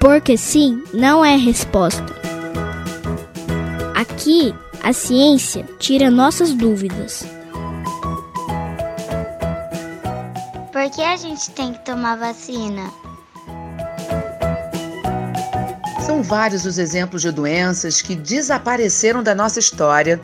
Porque 0.00 0.36
sim 0.36 0.82
não 0.92 1.24
é 1.24 1.36
resposta. 1.36 2.06
Aqui, 3.94 4.54
a 4.82 4.92
ciência 4.92 5.64
tira 5.78 6.10
nossas 6.10 6.54
dúvidas. 6.54 7.26
Por 10.72 10.90
que 10.90 11.02
a 11.02 11.16
gente 11.16 11.50
tem 11.50 11.72
que 11.72 11.84
tomar 11.84 12.16
vacina? 12.16 12.90
São 16.06 16.22
vários 16.22 16.64
os 16.64 16.78
exemplos 16.78 17.22
de 17.22 17.32
doenças 17.32 18.00
que 18.00 18.14
desapareceram 18.14 19.22
da 19.22 19.34
nossa 19.34 19.58
história 19.58 20.20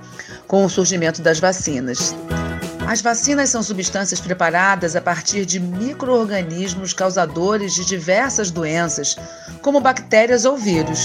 com 0.47 0.65
o 0.65 0.71
surgimento 0.71 1.21
das 1.21 1.41
vacinas. 1.41 2.15
As 2.87 3.01
vacinas 3.01 3.48
são 3.48 3.62
substâncias 3.62 4.21
preparadas 4.21 4.95
a 4.95 5.00
partir 5.00 5.46
de 5.46 5.59
microorganismos 5.59 6.93
causadores 6.93 7.75
de 7.75 7.85
diversas 7.85 8.50
doenças, 8.50 9.17
como 9.63 9.81
bactérias 9.81 10.45
ou 10.45 10.57
vírus. 10.57 11.00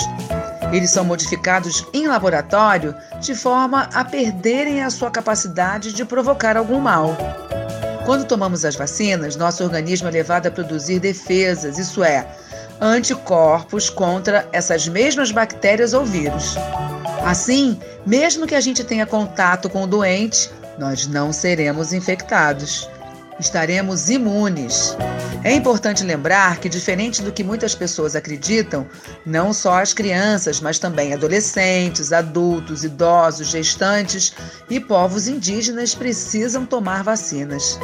Eles 0.73 0.91
são 0.91 1.05
modificados 1.05 1.85
em 1.93 2.05
laboratório 2.05 2.93
de 3.21 3.33
forma 3.33 3.89
a 3.93 4.03
perderem 4.03 4.83
a 4.83 4.89
sua 4.89 5.09
capacidade 5.09 5.93
de 5.93 6.03
provocar 6.03 6.57
algum 6.57 6.79
mal. 6.79 7.17
Quando 8.05 8.25
tomamos 8.25 8.65
as 8.65 8.75
vacinas, 8.75 9.37
nosso 9.37 9.63
organismo 9.63 10.09
é 10.09 10.11
levado 10.11 10.47
a 10.47 10.51
produzir 10.51 10.99
defesas, 10.99 11.77
isso 11.77 12.03
é, 12.03 12.27
anticorpos 12.81 13.89
contra 13.89 14.47
essas 14.51 14.87
mesmas 14.87 15.31
bactérias 15.31 15.93
ou 15.93 16.05
vírus. 16.05 16.55
Assim, 17.25 17.79
mesmo 18.05 18.47
que 18.47 18.55
a 18.55 18.61
gente 18.61 18.83
tenha 18.83 19.05
contato 19.05 19.69
com 19.69 19.83
o 19.83 19.87
doente, 19.87 20.49
nós 20.79 21.05
não 21.05 21.33
seremos 21.33 21.91
infectados. 21.91 22.89
Estaremos 23.37 24.09
imunes. 24.09 24.95
É 25.43 25.53
importante 25.53 26.03
lembrar 26.03 26.57
que, 26.59 26.67
diferente 26.67 27.21
do 27.21 27.31
que 27.31 27.43
muitas 27.43 27.75
pessoas 27.75 28.15
acreditam, 28.15 28.87
não 29.25 29.53
só 29.53 29.81
as 29.81 29.93
crianças, 29.93 30.59
mas 30.59 30.79
também 30.79 31.13
adolescentes, 31.13 32.11
adultos, 32.11 32.83
idosos, 32.83 33.47
gestantes 33.47 34.33
e 34.69 34.79
povos 34.79 35.27
indígenas 35.27 35.95
precisam 35.95 36.65
tomar 36.65 37.03
vacinas. 37.03 37.79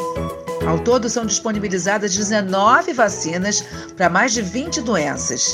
Ao 0.67 0.79
todo, 0.79 1.09
são 1.09 1.25
disponibilizadas 1.25 2.13
19 2.15 2.91
vacinas 2.93 3.63
para 3.95 4.09
mais 4.09 4.33
de 4.33 4.41
20 4.41 4.81
doenças. 4.81 5.49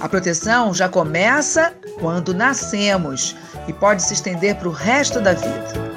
A 0.00 0.08
proteção 0.08 0.72
já 0.72 0.88
começa 0.88 1.74
quando 1.98 2.34
nascemos 2.34 3.36
e 3.66 3.72
pode 3.72 4.02
se 4.02 4.14
estender 4.14 4.54
para 4.56 4.68
o 4.68 4.72
resto 4.72 5.20
da 5.20 5.32
vida. 5.32 5.93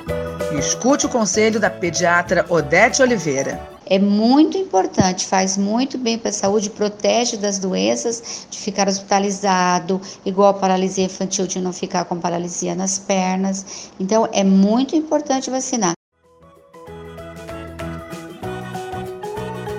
Escute 0.58 1.06
o 1.06 1.10
conselho 1.10 1.60
da 1.60 1.70
pediatra 1.70 2.44
Odete 2.50 3.04
Oliveira. 3.04 3.62
É 3.86 4.00
muito 4.00 4.58
importante, 4.58 5.28
faz 5.28 5.56
muito 5.56 6.00
bem 6.00 6.18
para 6.18 6.30
a 6.30 6.34
saúde, 6.34 6.72
protege 6.72 7.38
das 7.38 7.60
doenças, 7.60 8.48
de 8.50 8.58
ficar 8.58 8.88
hospitalizado, 8.88 10.02
igual 10.26 10.50
a 10.50 10.54
paralisia 10.56 11.06
infantil, 11.06 11.46
de 11.46 11.62
não 11.62 11.72
ficar 11.72 12.06
com 12.06 12.20
paralisia 12.20 12.74
nas 12.74 12.98
pernas. 12.98 13.92
Então, 14.00 14.28
é 14.34 14.44
muito 14.44 14.96
importante 14.96 15.52
vacinar. 15.52 15.94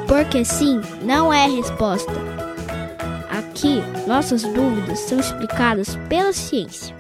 Porque 0.06 0.44
sim 0.44 0.80
não 1.02 1.32
é 1.32 1.48
resposta. 1.48 2.12
Aqui, 3.28 3.82
nossas 4.06 4.42
dúvidas 4.44 5.00
são 5.00 5.18
explicadas 5.18 5.96
pela 6.08 6.32
ciência. 6.32 6.96